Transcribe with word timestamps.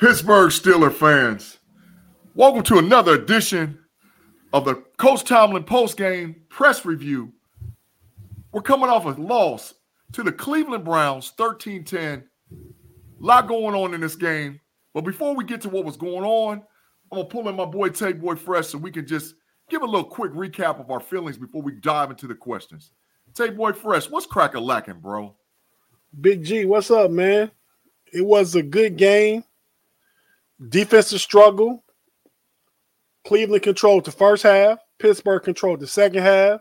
Pittsburgh 0.00 0.48
Steeler 0.48 0.90
fans, 0.90 1.58
welcome 2.34 2.62
to 2.62 2.78
another 2.78 3.12
edition 3.12 3.78
of 4.54 4.64
the 4.64 4.76
Coach 4.96 5.24
Tomlin 5.24 5.64
postgame 5.64 6.36
press 6.48 6.86
review. 6.86 7.34
We're 8.50 8.62
coming 8.62 8.88
off 8.88 9.04
a 9.04 9.20
loss 9.20 9.74
to 10.12 10.22
the 10.22 10.32
Cleveland 10.32 10.86
Browns 10.86 11.34
13 11.36 11.84
10. 11.84 12.24
A 12.50 12.56
lot 13.18 13.46
going 13.46 13.74
on 13.74 13.92
in 13.92 14.00
this 14.00 14.16
game. 14.16 14.58
But 14.94 15.02
before 15.02 15.36
we 15.36 15.44
get 15.44 15.60
to 15.60 15.68
what 15.68 15.84
was 15.84 15.98
going 15.98 16.24
on, 16.24 16.62
I'm 17.12 17.18
going 17.18 17.28
to 17.28 17.30
pull 17.30 17.50
in 17.50 17.56
my 17.56 17.66
boy 17.66 17.90
Tay 17.90 18.14
Boy 18.14 18.36
Fresh 18.36 18.68
so 18.68 18.78
we 18.78 18.90
can 18.90 19.06
just 19.06 19.34
give 19.68 19.82
a 19.82 19.86
little 19.86 20.02
quick 20.02 20.32
recap 20.32 20.80
of 20.80 20.90
our 20.90 21.00
feelings 21.00 21.36
before 21.36 21.60
we 21.60 21.72
dive 21.72 22.08
into 22.08 22.26
the 22.26 22.34
questions. 22.34 22.92
Tay 23.34 23.50
Boy 23.50 23.72
Fresh, 23.74 24.08
what's 24.08 24.24
crack 24.24 24.54
a 24.54 24.60
lacking, 24.60 25.00
bro? 25.00 25.36
Big 26.22 26.42
G, 26.42 26.64
what's 26.64 26.90
up, 26.90 27.10
man? 27.10 27.50
It 28.14 28.24
was 28.24 28.54
a 28.54 28.62
good 28.62 28.96
game. 28.96 29.44
Defensive 30.68 31.20
struggle. 31.20 31.84
Cleveland 33.26 33.62
controlled 33.62 34.04
the 34.04 34.12
first 34.12 34.42
half. 34.42 34.78
Pittsburgh 34.98 35.42
controlled 35.42 35.80
the 35.80 35.86
second 35.86 36.22
half. 36.22 36.60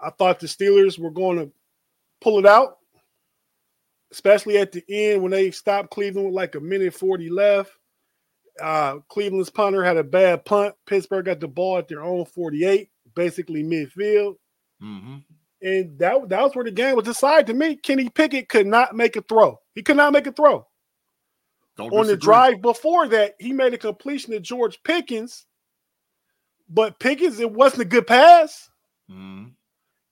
I 0.00 0.10
thought 0.10 0.40
the 0.40 0.46
Steelers 0.46 0.98
were 0.98 1.10
going 1.10 1.38
to 1.38 1.52
pull 2.20 2.38
it 2.38 2.46
out, 2.46 2.78
especially 4.12 4.58
at 4.58 4.72
the 4.72 4.84
end 4.88 5.22
when 5.22 5.32
they 5.32 5.50
stopped 5.50 5.90
Cleveland 5.90 6.26
with 6.26 6.34
like 6.34 6.54
a 6.54 6.60
minute 6.60 6.94
40 6.94 7.30
left. 7.30 7.72
Uh, 8.60 8.98
Cleveland's 9.08 9.50
punter 9.50 9.84
had 9.84 9.96
a 9.96 10.04
bad 10.04 10.44
punt. 10.44 10.74
Pittsburgh 10.86 11.26
got 11.26 11.40
the 11.40 11.48
ball 11.48 11.78
at 11.78 11.88
their 11.88 12.02
own 12.02 12.24
48, 12.24 12.90
basically 13.14 13.62
midfield. 13.62 14.36
Mm-hmm. 14.82 15.16
And 15.60 15.98
that, 15.98 16.28
that 16.28 16.42
was 16.42 16.54
where 16.54 16.64
the 16.64 16.70
game 16.70 16.96
was 16.96 17.04
decided 17.04 17.48
to 17.48 17.54
me. 17.54 17.76
Kenny 17.76 18.08
Pickett 18.08 18.48
could 18.48 18.66
not 18.66 18.94
make 18.94 19.16
a 19.16 19.22
throw. 19.22 19.60
He 19.74 19.82
could 19.82 19.96
not 19.96 20.12
make 20.12 20.26
a 20.26 20.32
throw. 20.32 20.66
Don't 21.78 21.94
On 21.94 22.06
the 22.06 22.16
drive 22.16 22.60
before 22.60 23.08
that, 23.08 23.36
he 23.38 23.52
made 23.52 23.72
a 23.72 23.78
completion 23.78 24.32
to 24.32 24.40
George 24.40 24.82
Pickens, 24.82 25.46
but 26.68 26.98
Pickens, 26.98 27.40
it 27.40 27.50
wasn't 27.52 27.82
a 27.82 27.86
good 27.86 28.06
pass. 28.06 28.68
Mhm. 29.10 29.54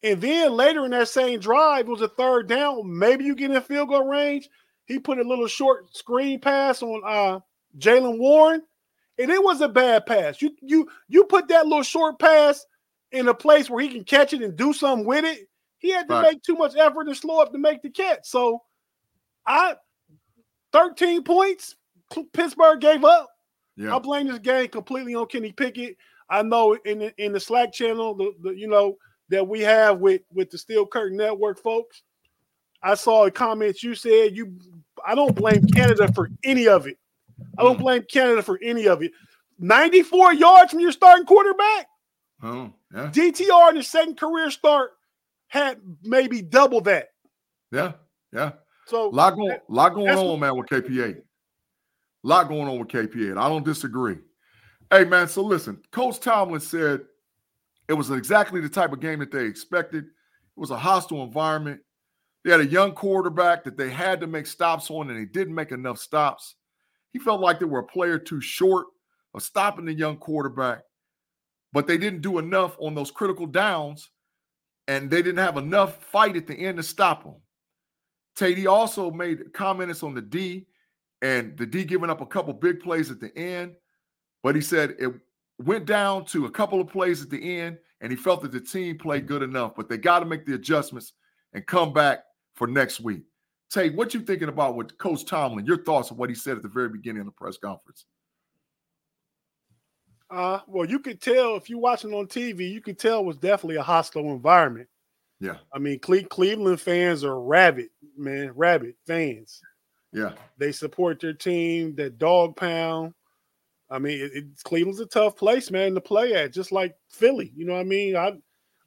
And 0.02 0.20
then 0.20 0.52
later 0.52 0.84
in 0.84 0.92
that 0.92 1.08
same 1.08 1.40
drive, 1.40 1.86
it 1.86 1.90
was 1.90 2.00
a 2.02 2.08
third 2.08 2.48
down. 2.48 2.98
Maybe 2.98 3.24
you 3.24 3.34
get 3.34 3.50
in 3.50 3.60
field 3.62 3.88
goal 3.88 4.06
range. 4.06 4.48
He 4.86 4.98
put 5.00 5.18
a 5.18 5.24
little 5.24 5.48
short 5.48 5.94
screen 5.96 6.40
pass 6.40 6.82
on 6.82 7.02
uh 7.04 7.40
Jaylen 7.78 8.18
Warren, 8.18 8.62
and 9.18 9.30
it 9.30 9.42
was 9.42 9.60
a 9.60 9.68
bad 9.68 10.06
pass. 10.06 10.40
You 10.40 10.56
you 10.62 10.88
you 11.08 11.24
put 11.24 11.48
that 11.48 11.66
little 11.66 11.82
short 11.82 12.18
pass 12.20 12.64
in 13.10 13.28
a 13.28 13.34
place 13.34 13.68
where 13.68 13.82
he 13.82 13.88
can 13.88 14.04
catch 14.04 14.32
it 14.32 14.42
and 14.42 14.56
do 14.56 14.72
something 14.72 15.06
with 15.06 15.24
it. 15.24 15.48
He 15.78 15.90
had 15.90 16.08
to 16.08 16.14
Right. 16.14 16.32
make 16.34 16.42
too 16.42 16.54
much 16.54 16.76
effort 16.76 17.08
and 17.08 17.16
slow 17.16 17.40
up 17.40 17.52
to 17.52 17.58
make 17.58 17.82
the 17.82 17.90
catch. 17.90 18.20
So 18.26 18.62
I 19.46 19.76
13 20.72 21.22
points 21.22 21.76
Pittsburgh 22.32 22.80
gave 22.80 23.04
up. 23.04 23.28
Yeah. 23.76 23.94
I 23.94 23.98
blame 23.98 24.28
this 24.28 24.38
game 24.38 24.68
completely 24.68 25.14
on 25.14 25.26
Kenny 25.26 25.52
Pickett. 25.52 25.96
I 26.28 26.42
know 26.42 26.74
in 26.84 26.98
the, 27.00 27.14
in 27.22 27.32
the 27.32 27.40
Slack 27.40 27.72
channel, 27.72 28.14
the, 28.14 28.32
the 28.42 28.50
you 28.50 28.68
know 28.68 28.96
that 29.28 29.46
we 29.46 29.60
have 29.60 29.98
with 29.98 30.22
with 30.32 30.50
the 30.50 30.58
Steel 30.58 30.86
Curtain 30.86 31.16
Network 31.16 31.62
folks. 31.62 32.02
I 32.82 32.94
saw 32.94 33.24
the 33.24 33.30
comments 33.30 33.82
you 33.82 33.94
said 33.94 34.36
you. 34.36 34.58
I 35.04 35.14
don't 35.14 35.34
blame 35.34 35.66
Canada 35.66 36.10
for 36.12 36.30
any 36.44 36.68
of 36.68 36.86
it. 36.86 36.98
I 37.58 37.62
don't 37.62 37.76
mm. 37.76 37.82
blame 37.82 38.04
Canada 38.10 38.42
for 38.42 38.58
any 38.62 38.88
of 38.88 39.02
it. 39.02 39.12
94 39.58 40.34
yards 40.34 40.70
from 40.70 40.80
your 40.80 40.92
starting 40.92 41.26
quarterback. 41.26 41.86
Oh, 42.42 42.72
yeah. 42.94 43.10
DTR 43.10 43.70
in 43.70 43.76
his 43.76 43.88
second 43.88 44.18
career 44.18 44.50
start 44.50 44.92
had 45.48 45.80
maybe 46.02 46.42
double 46.42 46.80
that. 46.82 47.08
Yeah. 47.72 47.92
Yeah. 48.32 48.52
So 48.86 49.08
lot 49.08 49.34
going, 49.34 49.58
lot 49.68 49.94
going 49.94 50.16
on, 50.16 50.40
man, 50.40 50.56
with 50.56 50.68
KP8. 50.68 51.20
lot 52.22 52.48
going 52.48 52.68
on 52.68 52.78
with 52.78 52.88
KP8. 52.88 53.30
and 53.30 53.38
I 53.38 53.48
don't 53.48 53.64
disagree. 53.64 54.16
Hey, 54.90 55.04
man. 55.04 55.26
So 55.26 55.42
listen, 55.42 55.82
Coach 55.90 56.20
Tomlin 56.20 56.60
said 56.60 57.00
it 57.88 57.94
was 57.94 58.10
exactly 58.10 58.60
the 58.60 58.68
type 58.68 58.92
of 58.92 59.00
game 59.00 59.18
that 59.18 59.32
they 59.32 59.44
expected. 59.44 60.04
It 60.04 60.60
was 60.60 60.70
a 60.70 60.78
hostile 60.78 61.24
environment. 61.24 61.80
They 62.44 62.52
had 62.52 62.60
a 62.60 62.66
young 62.66 62.92
quarterback 62.92 63.64
that 63.64 63.76
they 63.76 63.90
had 63.90 64.20
to 64.20 64.28
make 64.28 64.46
stops 64.46 64.88
on, 64.88 65.10
and 65.10 65.18
they 65.18 65.24
didn't 65.24 65.54
make 65.56 65.72
enough 65.72 65.98
stops. 65.98 66.54
He 67.12 67.18
felt 67.18 67.40
like 67.40 67.58
they 67.58 67.66
were 67.66 67.80
a 67.80 67.84
player 67.84 68.20
too 68.20 68.40
short 68.40 68.86
of 69.34 69.42
stopping 69.42 69.84
the 69.84 69.92
young 69.92 70.16
quarterback, 70.16 70.82
but 71.72 71.88
they 71.88 71.98
didn't 71.98 72.20
do 72.20 72.38
enough 72.38 72.76
on 72.78 72.94
those 72.94 73.10
critical 73.10 73.46
downs, 73.46 74.10
and 74.86 75.10
they 75.10 75.22
didn't 75.22 75.44
have 75.44 75.56
enough 75.56 76.04
fight 76.04 76.36
at 76.36 76.46
the 76.46 76.54
end 76.54 76.76
to 76.76 76.84
stop 76.84 77.24
them. 77.24 77.34
Tate 78.36 78.66
also 78.66 79.10
made 79.10 79.52
comments 79.52 80.02
on 80.02 80.14
the 80.14 80.22
D 80.22 80.66
and 81.22 81.56
the 81.56 81.66
D 81.66 81.84
giving 81.84 82.10
up 82.10 82.20
a 82.20 82.26
couple 82.26 82.52
big 82.52 82.80
plays 82.80 83.10
at 83.10 83.20
the 83.20 83.36
end, 83.36 83.74
but 84.42 84.54
he 84.54 84.60
said 84.60 84.94
it 84.98 85.12
went 85.58 85.86
down 85.86 86.24
to 86.26 86.44
a 86.44 86.50
couple 86.50 86.80
of 86.80 86.88
plays 86.88 87.22
at 87.22 87.30
the 87.30 87.58
end, 87.58 87.78
and 88.00 88.12
he 88.12 88.16
felt 88.16 88.42
that 88.42 88.52
the 88.52 88.60
team 88.60 88.98
played 88.98 89.26
good 89.26 89.42
enough, 89.42 89.74
but 89.74 89.88
they 89.88 89.96
got 89.96 90.20
to 90.20 90.26
make 90.26 90.44
the 90.44 90.54
adjustments 90.54 91.14
and 91.54 91.66
come 91.66 91.92
back 91.92 92.24
for 92.54 92.66
next 92.66 93.00
week. 93.00 93.22
Tate, 93.70 93.94
what 93.94 94.14
you 94.14 94.20
thinking 94.20 94.48
about 94.48 94.76
with 94.76 94.96
Coach 94.98 95.24
Tomlin? 95.24 95.66
Your 95.66 95.82
thoughts 95.82 96.10
on 96.12 96.18
what 96.18 96.28
he 96.28 96.34
said 96.34 96.56
at 96.56 96.62
the 96.62 96.68
very 96.68 96.88
beginning 96.88 97.20
of 97.20 97.26
the 97.26 97.32
press 97.32 97.56
conference? 97.56 98.04
Uh, 100.30 100.60
well, 100.66 100.88
you 100.88 100.98
could 100.98 101.20
tell 101.20 101.56
if 101.56 101.70
you're 101.70 101.78
watching 101.78 102.12
on 102.12 102.26
TV, 102.26 102.70
you 102.70 102.80
could 102.80 102.98
tell 102.98 103.20
it 103.20 103.24
was 103.24 103.36
definitely 103.36 103.76
a 103.76 103.82
hostile 103.82 104.32
environment. 104.32 104.88
Yeah. 105.40 105.56
I 105.72 105.78
mean, 105.78 105.98
Cle- 105.98 106.24
Cleveland 106.24 106.80
fans 106.80 107.22
are 107.24 107.40
rabid, 107.40 107.90
man, 108.16 108.52
Rabbit 108.54 108.96
fans. 109.06 109.60
Yeah. 110.12 110.32
They 110.58 110.72
support 110.72 111.20
their 111.20 111.32
team, 111.34 111.94
that 111.96 112.18
dog 112.18 112.56
pound. 112.56 113.14
I 113.90 113.98
mean, 113.98 114.20
it, 114.20 114.32
it, 114.34 114.44
Cleveland's 114.64 115.00
a 115.00 115.06
tough 115.06 115.36
place, 115.36 115.70
man, 115.70 115.94
to 115.94 116.00
play 116.00 116.34
at, 116.34 116.52
just 116.52 116.72
like 116.72 116.96
Philly. 117.08 117.52
You 117.54 117.66
know 117.66 117.74
what 117.74 117.80
I 117.80 117.84
mean? 117.84 118.16
I 118.16 118.32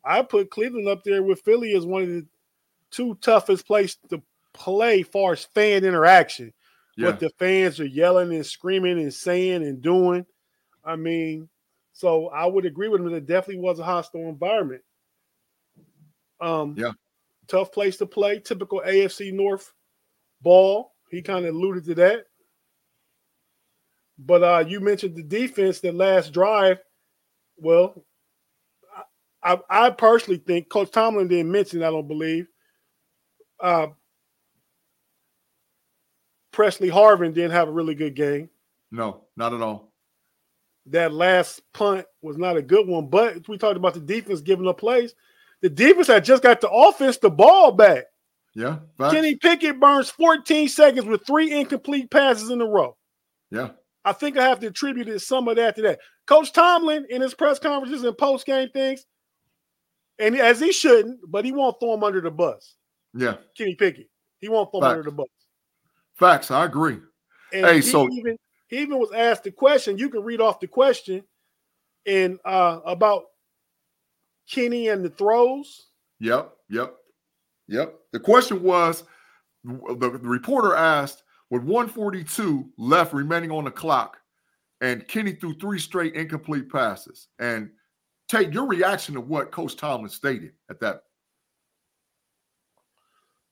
I 0.03 0.21
put 0.23 0.49
Cleveland 0.49 0.87
up 0.87 1.03
there 1.03 1.23
with 1.23 1.41
Philly 1.41 1.73
as 1.73 1.85
one 1.85 2.03
of 2.03 2.09
the 2.09 2.27
two 2.91 3.15
toughest 3.21 3.65
places 3.65 3.97
to 4.09 4.21
play 4.53 5.03
far 5.03 5.33
as 5.33 5.45
fan 5.45 5.85
interaction. 5.85 6.53
Yeah. 6.97 7.07
What 7.07 7.19
the 7.19 7.29
fans 7.39 7.79
are 7.79 7.85
yelling 7.85 8.33
and 8.33 8.45
screaming 8.45 8.99
and 8.99 9.13
saying 9.13 9.63
and 9.63 9.81
doing. 9.81 10.25
I 10.83 10.95
mean, 10.95 11.47
so 11.93 12.27
I 12.27 12.45
would 12.45 12.65
agree 12.65 12.89
with 12.89 13.01
him 13.01 13.09
that 13.09 13.15
it 13.15 13.25
definitely 13.25 13.61
was 13.61 13.79
a 13.79 13.83
hostile 13.83 14.27
environment. 14.27 14.81
Um, 16.41 16.75
Yeah. 16.77 16.91
Tough 17.49 17.71
place 17.71 17.97
to 17.97 18.05
play, 18.05 18.39
typical 18.39 18.81
AFC 18.85 19.33
North 19.33 19.73
ball. 20.41 20.93
He 21.09 21.21
kind 21.21 21.45
of 21.45 21.55
alluded 21.55 21.85
to 21.85 21.95
that. 21.95 22.25
But 24.19 24.43
uh, 24.43 24.65
you 24.67 24.79
mentioned 24.79 25.15
the 25.15 25.23
defense, 25.23 25.79
that 25.79 25.95
last 25.95 26.33
drive. 26.33 26.79
Well, 27.57 28.05
I, 29.41 29.57
I, 29.69 29.89
personally 29.89 30.41
think 30.45 30.69
Coach 30.69 30.91
Tomlin 30.91 31.29
didn't 31.29 31.51
mention. 31.51 31.81
I 31.81 31.89
don't 31.89 32.07
believe. 32.07 32.47
Uh, 33.59 33.87
Pressley 36.51 36.89
Harvin 36.89 37.33
didn't 37.33 37.51
have 37.51 37.69
a 37.69 37.71
really 37.71 37.95
good 37.95 38.15
game. 38.15 38.49
No, 38.91 39.25
not 39.37 39.53
at 39.53 39.61
all. 39.61 39.93
That 40.87 41.13
last 41.13 41.61
punt 41.73 42.05
was 42.21 42.37
not 42.37 42.57
a 42.57 42.61
good 42.61 42.87
one, 42.87 43.07
but 43.07 43.47
we 43.47 43.57
talked 43.57 43.77
about 43.77 43.93
the 43.93 43.99
defense 43.99 44.41
giving 44.41 44.67
up 44.67 44.79
plays. 44.79 45.13
The 45.61 45.69
defense 45.69 46.07
had 46.07 46.23
just 46.23 46.43
got 46.43 46.61
the 46.61 46.69
offense 46.69 47.17
the 47.17 47.29
ball 47.29 47.71
back. 47.71 48.05
Yeah. 48.55 48.79
facts. 48.97 49.13
Kenny 49.13 49.35
Pickett 49.35 49.79
burns 49.79 50.09
14 50.09 50.67
seconds 50.69 51.05
with 51.05 51.25
three 51.25 51.51
incomplete 51.53 52.09
passes 52.09 52.49
in 52.49 52.61
a 52.61 52.65
row. 52.65 52.95
Yeah. 53.51 53.69
I 54.05 54.13
think 54.13 54.37
I 54.37 54.47
have 54.47 54.59
to 54.61 54.67
attribute 54.67 55.21
some 55.21 55.47
of 55.47 55.57
that 55.57 55.75
to 55.75 55.81
that. 55.83 55.99
Coach 56.25 56.53
Tomlin 56.53 57.05
in 57.09 57.21
his 57.21 57.33
press 57.33 57.59
conferences 57.59 58.03
and 58.03 58.17
post 58.17 58.45
game 58.45 58.69
things, 58.69 59.05
and 60.17 60.35
as 60.37 60.59
he 60.59 60.71
shouldn't, 60.71 61.19
but 61.27 61.43
he 61.45 61.51
won't 61.51 61.79
throw 61.79 61.93
him 61.93 62.03
under 62.03 62.21
the 62.21 62.31
bus. 62.31 62.75
Yeah. 63.13 63.35
Kenny 63.57 63.75
Pickett, 63.75 64.09
he 64.39 64.47
won't 64.49 64.71
throw 64.71 64.79
him 64.79 64.85
under 64.85 65.03
the 65.03 65.11
bus. 65.11 65.27
Facts. 66.15 66.51
I 66.51 66.65
agree. 66.65 66.97
And 67.53 67.65
Hey, 67.65 67.75
he 67.77 67.81
so- 67.81 68.09
even 68.09 68.37
he 68.67 68.77
even 68.79 68.99
was 68.99 69.11
asked 69.11 69.43
the 69.43 69.51
question. 69.51 69.97
You 69.97 70.09
can 70.09 70.23
read 70.23 70.41
off 70.41 70.59
the 70.59 70.67
question, 70.67 71.23
and 72.05 72.39
uh, 72.45 72.79
about 72.85 73.23
Kenny 74.49 74.89
and 74.89 75.03
the 75.03 75.09
throws. 75.09 75.87
Yep. 76.19 76.51
Yep. 76.69 76.95
Yep. 77.67 77.95
The 78.11 78.19
question 78.19 78.63
was 78.63 79.03
the, 79.63 79.97
the 79.97 80.27
reporter 80.27 80.75
asked, 80.75 81.23
with 81.49 81.63
142 81.63 82.69
left 82.77 83.13
remaining 83.13 83.51
on 83.51 83.63
the 83.63 83.71
clock, 83.71 84.17
and 84.81 85.07
Kenny 85.07 85.33
threw 85.33 85.53
three 85.55 85.79
straight 85.79 86.13
incomplete 86.13 86.71
passes. 86.71 87.27
And 87.39 87.71
take 88.27 88.53
your 88.53 88.67
reaction 88.67 89.15
to 89.15 89.21
what 89.21 89.51
Coach 89.51 89.75
Tomlin 89.75 90.09
stated 90.09 90.53
at 90.69 90.79
that. 90.79 91.03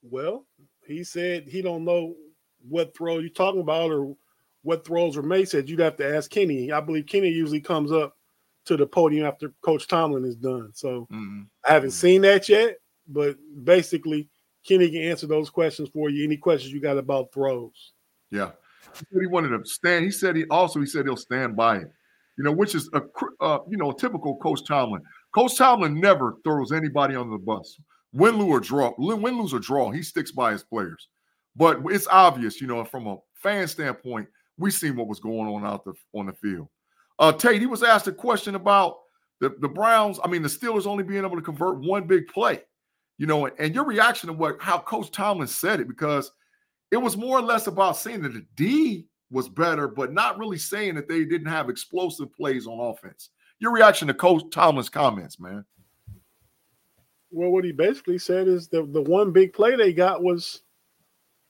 Well, 0.04 0.46
he 0.86 1.04
said 1.04 1.48
he 1.48 1.62
don't 1.62 1.84
know 1.84 2.16
what 2.68 2.96
throw 2.96 3.20
you're 3.20 3.30
talking 3.30 3.62
about 3.62 3.92
or 3.92 4.16
what 4.62 4.86
throws 4.86 5.18
were 5.18 5.24
made. 5.24 5.50
Said 5.50 5.70
you'd 5.70 5.80
have 5.80 5.98
to 5.98 6.16
ask 6.16 6.30
Kenny. 6.30 6.72
I 6.72 6.80
believe 6.80 7.08
Kenny 7.08 7.30
usually 7.30 7.60
comes 7.62 7.92
up 7.92 8.17
to 8.68 8.78
the 8.78 8.86
podium 8.86 9.26
after 9.26 9.54
Coach 9.62 9.88
Tomlin 9.88 10.26
is 10.26 10.36
done. 10.36 10.72
So 10.74 11.08
Mhm. 11.12 11.48
I 11.68 11.74
haven't 11.74 11.92
seen 11.92 12.22
that 12.22 12.48
yet, 12.50 12.78
but 13.08 13.38
basically 13.64 14.30
Kenny 14.66 14.90
can 14.90 15.02
answer 15.02 15.28
those 15.28 15.50
questions 15.50 15.90
for 15.90 16.10
you. 16.10 16.24
Any 16.24 16.38
questions 16.38 16.74
you 16.74 16.82
got 16.82 16.98
about 16.98 17.34
throws? 17.34 17.94
Yeah. 18.32 18.52
He 18.94 19.06
said 19.12 19.22
he 19.22 19.28
wanted 19.28 19.50
to 19.50 19.66
stand. 19.66 20.06
He 20.06 20.12
said 20.12 20.36
he 20.36 20.46
also 20.50 20.80
he 20.80 20.86
said 20.86 21.06
he'll 21.06 21.16
stand 21.16 21.56
by 21.56 21.78
it. 21.78 21.92
You 22.38 22.44
know, 22.44 22.52
which 22.52 22.76
is 22.76 22.90
a 22.94 23.02
uh, 23.40 23.60
you 23.70 23.78
know 23.78 23.92
a 23.92 23.98
typical 23.98 24.38
Coach 24.38 24.66
Tomlin. 24.66 25.02
Coach 25.34 25.58
Tomlin 25.58 26.00
never 26.00 26.36
throws 26.44 26.72
anybody 26.72 27.16
under 27.16 27.32
the 27.32 27.44
bus. 27.44 27.80
Win, 28.14 28.38
lose 28.38 28.50
or 28.50 28.60
draw, 28.60 28.94
win, 28.98 29.38
lose 29.38 29.54
or 29.54 29.60
draw, 29.60 29.92
he 29.92 30.02
sticks 30.02 30.32
by 30.32 30.52
his 30.52 30.64
players. 30.64 31.10
But 31.56 31.82
it's 31.86 32.08
obvious, 32.08 32.62
you 32.62 32.68
know, 32.68 32.84
from 32.86 33.08
a 33.08 33.18
fan 33.36 33.68
standpoint, 33.68 34.28
we 34.58 34.72
seen 34.72 34.96
what 34.96 35.08
was 35.08 35.20
going 35.20 35.48
on 35.48 35.66
out 35.66 35.84
the 35.84 35.94
on 36.14 36.28
the 36.28 36.34
field. 36.34 36.68
Uh, 37.20 37.32
Tate, 37.32 37.60
he 37.60 37.68
was 37.68 37.84
asked 37.84 38.08
a 38.08 38.12
question 38.12 38.56
about 38.56 38.98
the, 39.40 39.56
the 39.60 39.68
Browns. 39.68 40.20
I 40.24 40.28
mean, 40.28 40.42
the 40.42 40.50
Steelers 40.50 40.86
only 40.86 41.04
being 41.04 41.24
able 41.24 41.36
to 41.36 41.42
convert 41.42 41.80
one 41.80 42.06
big 42.06 42.28
play. 42.28 42.62
You 43.18 43.26
know, 43.26 43.48
and, 43.48 43.56
and 43.60 43.76
your 43.76 43.86
reaction 43.86 44.28
to 44.28 44.34
what 44.34 44.62
how 44.62 44.80
Coach 44.80 45.12
Tomlin 45.12 45.48
said 45.48 45.80
it 45.80 45.88
because 45.88 46.32
it 46.92 46.98
was 46.98 47.18
more 47.18 47.40
or 47.40 47.42
less 47.42 47.68
about 47.68 47.98
saying 47.98 48.22
that 48.22 48.34
the 48.34 48.46
D 48.56 49.08
was 49.32 49.50
better, 49.50 49.88
but 49.88 50.14
not 50.14 50.38
really 50.38 50.58
saying 50.58 50.96
that 50.96 51.08
they 51.08 51.26
didn't 51.26 51.48
have 51.48 51.70
explosive 51.70 52.32
plays 52.34 52.68
on 52.68 52.80
offense. 52.80 53.30
Your 53.60 53.74
reaction 53.74 54.08
to 54.08 54.14
Coach 54.14 54.44
Tomlin's 54.52 54.90
comments, 54.90 55.40
man? 55.40 55.66
Well, 57.32 57.50
what 57.50 57.66
he 57.66 57.72
basically 57.72 58.20
said 58.20 58.48
is 58.48 58.68
the 58.68 58.84
the 58.84 59.02
one 59.02 59.32
big 59.32 59.52
play 59.52 59.76
they 59.76 59.94
got 59.94 60.24
was 60.24 60.62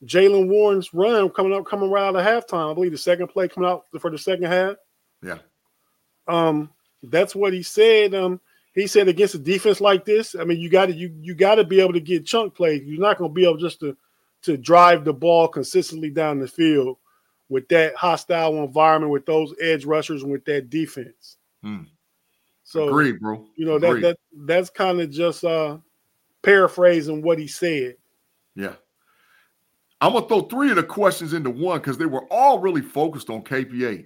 Jaylen 0.06 0.48
Warren's 0.48 0.94
run 0.94 1.30
coming 1.30 1.54
up, 1.54 1.66
coming 1.66 1.90
right 1.90 2.08
out 2.08 2.16
of 2.16 2.26
halftime. 2.26 2.72
I 2.72 2.74
believe 2.74 2.92
the 2.92 2.98
second 2.98 3.28
play 3.28 3.48
coming 3.48 3.70
out 3.70 3.86
for 4.00 4.10
the 4.10 4.18
second 4.18 4.46
half. 4.46 4.76
Yeah. 5.24 5.40
Um, 6.28 6.70
that's 7.04 7.36
what 7.36 7.54
he 7.54 7.64
said. 7.64 8.14
Um, 8.14 8.40
he 8.74 8.88
said 8.88 9.08
against 9.08 9.36
a 9.36 9.40
defense 9.40 9.82
like 9.82 10.06
this, 10.06 10.36
I 10.36 10.44
mean, 10.44 10.60
you 10.60 10.70
got 10.70 10.88
to 10.88 10.94
you 10.94 11.14
you 11.22 11.34
got 11.34 11.56
to 11.56 11.64
be 11.64 11.80
able 11.80 11.94
to 11.94 12.00
get 12.00 12.26
chunk 12.26 12.56
plays. 12.56 12.84
You're 12.86 13.02
not 13.02 13.18
going 13.18 13.32
to 13.32 13.36
be 13.36 13.44
able 13.44 13.58
just 13.58 13.80
to 13.80 13.98
to 14.44 14.58
drive 14.58 15.04
the 15.04 15.14
ball 15.14 15.48
consistently 15.48 16.10
down 16.10 16.40
the 16.40 16.48
field 16.48 16.98
with 17.50 17.68
that 17.70 17.96
hostile 17.96 18.64
environment, 18.64 19.12
with 19.12 19.26
those 19.26 19.54
edge 19.62 19.86
rushers, 19.86 20.24
and 20.24 20.32
with 20.32 20.46
that 20.46 20.70
defense. 20.70 21.38
Hmm. 21.64 21.84
So 22.64 22.90
Agreed, 22.90 23.20
bro. 23.20 23.46
you 23.56 23.66
know 23.66 23.80
that 23.80 24.02
that 24.02 24.18
that's 24.46 24.70
kind 24.70 25.00
of 25.00 25.10
just 25.10 25.44
uh 25.44 25.78
paraphrasing 26.42 27.22
what 27.22 27.40
he 27.40 27.48
said. 27.48 27.96
Yeah. 28.56 28.74
I'm 30.00 30.14
gonna 30.14 30.28
throw 30.28 30.42
three 30.42 30.70
of 30.70 30.76
the 30.76 30.84
questions 30.84 31.34
into 31.34 31.50
one 31.50 31.80
because 31.80 31.98
they 31.98 32.06
were 32.06 32.26
all 32.30 32.60
really 32.60 32.82
focused 32.82 33.30
on 33.30 33.42
KP8. 33.42 34.06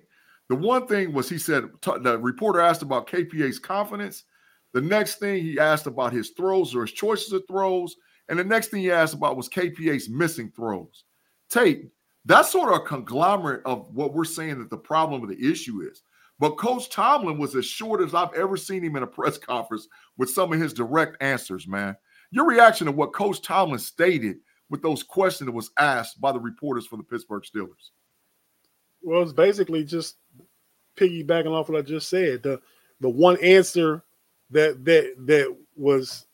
The 0.52 0.58
one 0.58 0.86
thing 0.86 1.14
was 1.14 1.30
he 1.30 1.38
said 1.38 1.70
t- 1.80 1.98
the 2.02 2.20
reporter 2.20 2.60
asked 2.60 2.82
about 2.82 3.08
KP8's 3.08 3.58
confidence. 3.58 4.26
The 4.74 4.82
next 4.82 5.16
thing 5.16 5.42
he 5.42 5.58
asked 5.58 5.88
about 5.88 6.12
his 6.12 6.32
throws 6.32 6.76
or 6.76 6.82
his 6.82 6.92
choices 6.92 7.32
of 7.32 7.44
throws, 7.48 7.96
and 8.28 8.38
the 8.38 8.44
next 8.44 8.68
thing 8.68 8.82
he 8.82 8.92
asked 8.92 9.14
about 9.14 9.38
was 9.38 9.48
KP8's 9.48 10.10
missing 10.10 10.52
throws. 10.54 11.06
Tate, 11.50 11.90
that's 12.26 12.52
sort 12.52 12.68
of 12.68 12.82
a 12.82 12.86
conglomerate 12.86 13.62
of 13.66 13.96
what 13.96 14.14
we're 14.14 14.26
saying 14.26 14.60
that 14.60 14.70
the 14.70 14.76
problem 14.76 15.24
of 15.24 15.30
the 15.30 15.52
issue 15.52 15.88
is. 15.90 16.04
But 16.38 16.58
Coach 16.58 16.90
Tomlin 16.90 17.38
was 17.38 17.56
as 17.56 17.66
short 17.66 18.02
as 18.02 18.14
I've 18.14 18.34
ever 18.34 18.58
seen 18.58 18.84
him 18.84 18.98
in 18.98 19.04
a 19.04 19.08
press 19.20 19.38
conference 19.38 19.88
with 20.18 20.30
some 20.30 20.52
of 20.52 20.60
his 20.60 20.74
direct 20.74 21.16
answers, 21.24 21.66
man. 21.66 21.96
Your 22.30 22.46
reaction 22.46 22.88
to 22.88 22.92
what 22.92 23.14
Coach 23.14 23.42
Tomlin 23.42 23.80
stated 23.80 24.36
with 24.70 24.82
those 24.82 25.02
questions 25.02 25.46
that 25.46 25.54
was 25.54 25.72
asked 25.80 26.20
by 26.20 26.34
the 26.34 26.42
reporters 26.42 26.86
for 26.86 26.98
the 26.98 27.04
Pittsburgh 27.04 27.44
Steelers. 27.44 27.92
Well, 29.02 29.22
it's 29.24 29.34
basically 29.34 29.84
just 29.84 30.18
piggybacking 30.98 31.52
off 31.52 31.70
what 31.70 31.80
I 31.80 31.82
just 31.82 32.10
said. 32.10 32.44
The 32.44 32.60
the 33.00 33.10
one 33.10 33.38
answer 33.42 34.04
that 34.52 34.84
that 34.86 35.16
that 35.26 35.56
was 35.76 36.28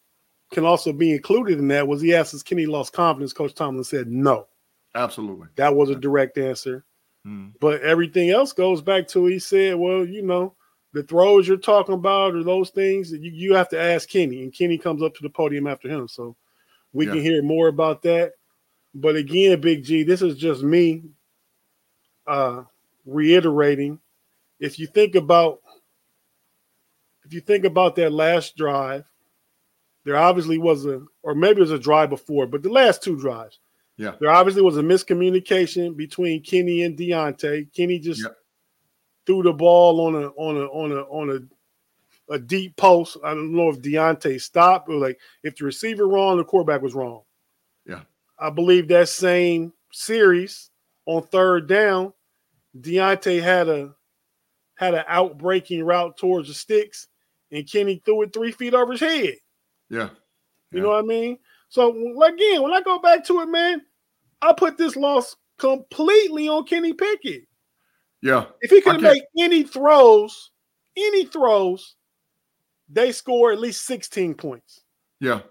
can 0.51 0.65
also 0.65 0.93
be 0.93 1.11
included 1.13 1.59
in 1.59 1.67
that 1.69 1.87
was 1.87 2.01
he 2.01 2.13
asked 2.15 2.33
us, 2.33 2.43
Kenny 2.43 2.65
lost 2.65 2.93
confidence? 2.93 3.33
Coach 3.33 3.53
Tomlin 3.53 3.83
said 3.83 4.07
no. 4.07 4.47
Absolutely. 4.95 5.47
That 5.55 5.75
was 5.75 5.89
a 5.89 5.95
direct 5.95 6.37
answer. 6.37 6.85
Mhm. 7.25 7.53
But 7.59 7.81
everything 7.81 8.29
else 8.29 8.53
goes 8.53 8.81
back 8.81 9.07
to 9.09 9.25
he 9.25 9.39
said, 9.39 9.75
well, 9.75 10.05
you 10.05 10.21
know, 10.21 10.55
the 10.93 11.03
throws 11.03 11.47
you're 11.47 11.57
talking 11.57 11.93
about 11.95 12.33
or 12.33 12.43
those 12.43 12.69
things 12.69 13.11
that 13.11 13.21
you, 13.21 13.31
you 13.31 13.53
have 13.53 13.69
to 13.69 13.79
ask 13.81 14.09
Kenny, 14.09 14.41
and 14.43 14.53
Kenny 14.53 14.77
comes 14.77 15.03
up 15.03 15.13
to 15.15 15.21
the 15.23 15.29
podium 15.29 15.67
after 15.67 15.89
him. 15.89 16.07
So 16.07 16.35
we 16.93 17.05
Yeah. 17.05 17.11
can 17.13 17.21
hear 17.21 17.43
more 17.43 17.67
about 17.67 18.01
that. 18.03 18.33
But 18.95 19.15
again, 19.15 19.59
Big 19.61 19.83
G, 19.83 20.03
this 20.03 20.21
is 20.21 20.37
just 20.37 20.63
me 20.63 21.03
uh 22.27 22.63
reiterating. 23.05 23.99
If 24.59 24.79
you 24.79 24.87
think 24.87 25.15
about 25.15 25.61
if 27.25 27.33
you 27.33 27.41
think 27.41 27.65
about 27.65 27.95
that 27.97 28.11
last 28.11 28.55
drive, 28.55 29.05
there 30.05 30.15
obviously 30.17 30.57
was 30.57 30.85
a, 30.85 31.01
or 31.23 31.35
maybe 31.35 31.57
it 31.57 31.61
was 31.61 31.71
a 31.71 31.79
drive 31.79 32.09
before, 32.09 32.47
but 32.47 32.63
the 32.63 32.69
last 32.71 33.03
two 33.03 33.17
drives, 33.19 33.59
Yeah. 33.97 34.13
there 34.21 34.31
obviously 34.31 34.61
was 34.61 34.77
a 34.77 34.81
miscommunication 34.81 35.97
between 35.97 36.41
Kenny 36.41 36.83
and 36.83 36.97
Diontae. 36.97 37.73
Kenny 37.73 37.99
just 37.99 38.21
threw 39.25 39.43
the 39.43 39.51
ball 39.53 39.99
on 40.01 40.15
a 40.15 40.27
on 40.29 40.55
a 40.57 40.65
on 40.67 40.91
a 40.93 41.01
on 41.01 41.29
a 41.31 42.33
a 42.33 42.39
deep 42.39 42.75
post. 42.77 43.17
I 43.23 43.33
don't 43.33 43.53
know 43.53 43.69
if 43.69 43.81
Diontae 43.81 44.41
stopped 44.41 44.89
or 44.89 44.95
like 44.95 45.19
if 45.43 45.57
the 45.57 45.65
receiver 45.65 46.07
wrong, 46.07 46.37
the 46.37 46.43
quarterback 46.45 46.81
was 46.81 46.93
wrong. 46.93 47.21
Yeah. 47.85 48.01
I 48.39 48.49
believe 48.49 48.87
that 48.89 49.09
same 49.09 49.73
series 49.91 50.69
on 51.05 51.23
third 51.23 51.67
down, 51.67 52.13
Diontae 52.81 53.41
had 53.41 53.67
a 53.67 53.93
had 54.75 54.93
an 54.93 55.03
outbreaking 55.07 55.83
route 55.83 56.17
towards 56.17 56.47
the 56.47 56.53
sticks, 56.53 57.07
and 57.51 57.69
Kenny 57.69 58.01
threw 58.05 58.23
it 58.23 58.33
three 58.33 58.51
feet 58.51 58.73
over 58.73 58.91
his 58.91 59.01
head. 59.01 59.35
Yeah. 59.89 60.09
You 60.71 60.81
know 60.81 60.89
what 60.89 61.03
I 61.03 61.07
mean? 61.07 61.39
So 61.69 61.89
again, 61.89 62.61
when 62.61 62.73
I 62.73 62.81
go 62.81 62.99
back 62.99 63.25
to 63.25 63.41
it, 63.41 63.47
man, 63.47 63.81
I 64.41 64.53
put 64.53 64.77
this 64.77 64.95
loss 64.95 65.35
completely 65.57 66.47
on 66.47 66.65
Kenny 66.65 66.93
Pickett. 66.93 67.47
Yeah. 68.21 68.45
If 68.61 68.71
he 68.71 68.81
could 68.81 69.01
make 69.01 69.23
any 69.37 69.63
throws, 69.63 70.51
any 70.95 71.25
throws, 71.25 71.95
they 72.89 73.11
score 73.11 73.51
at 73.51 73.59
least 73.59 73.85
16 73.85 74.35
points. 74.35 74.81
Yeah. 75.19 75.41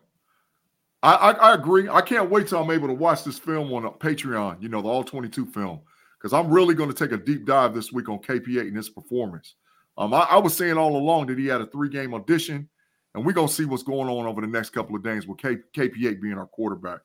I, 1.03 1.15
I, 1.15 1.31
I 1.33 1.55
agree. 1.55 1.89
I 1.89 2.01
can't 2.01 2.31
wait 2.31 2.49
till 2.49 2.63
I'm 2.63 2.71
able 2.71 2.89
to 2.89 2.95
watch 2.95 3.25
this 3.25 3.39
film 3.39 3.73
on 3.73 3.85
Patreon, 3.99 4.63
you 4.63 4.69
know, 4.69 4.83
the 4.83 4.89
all 4.89 5.05
22 5.05 5.47
film, 5.47 5.81
because 6.27 6.45
I'm 6.45 6.53
really 6.53 6.75
going 6.75 6.93
to 6.93 6.97
take 6.97 7.17
a 7.17 7.23
deep 7.23 7.45
dive 7.45 7.73
this 7.73 7.93
week 7.93 8.09
on 8.09 8.19
KP8 8.19 8.63
and 8.63 8.77
his 8.77 8.89
performance. 8.89 9.55
Um, 9.97 10.13
I, 10.13 10.23
I 10.23 10.39
was 10.39 10.57
saying 10.57 10.77
all 10.77 10.97
along 10.97 11.27
that 11.27 11.39
he 11.39 11.47
had 11.47 11.61
a 11.61 11.67
three 11.67 11.89
game 11.89 12.15
audition, 12.15 12.69
and 13.15 13.25
we're 13.25 13.33
going 13.33 13.47
to 13.47 13.55
see 13.55 13.65
what's 13.65 13.85
going 13.85 14.09
on 14.09 14.27
over 14.27 14.41
the 14.41 14.49
next 14.49 14.71
couple 14.71 14.97
of 14.97 15.05
days 15.05 15.29
with 15.29 15.39
K, 15.39 15.59
KP8 15.77 16.21
being 16.21 16.37
our 16.37 16.47
quarterback. 16.47 16.99